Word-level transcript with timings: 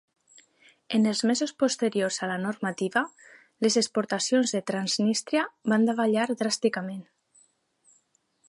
En 0.97 1.03
els 1.11 1.19
mesos 1.31 1.53
posteriors 1.63 2.17
a 2.27 2.31
la 2.31 2.37
normativa, 2.47 3.03
les 3.67 3.77
exportacions 3.83 4.55
de 4.57 4.63
Transnistria 4.73 5.47
van 5.75 5.89
davallar 5.91 6.29
dràsticament. 6.45 7.07